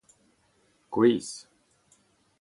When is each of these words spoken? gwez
gwez 0.93 1.29